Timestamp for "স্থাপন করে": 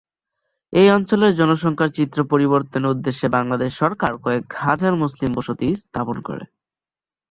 5.83-6.43